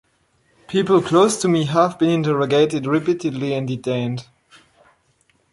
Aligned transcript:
People 0.67 0.99
close 1.03 1.39
to 1.39 1.47
me 1.47 1.65
have 1.65 1.99
been 1.99 2.09
interrogated 2.09 2.87
repeatedly 2.87 3.53
and 3.53 3.67
detained. 3.67 4.25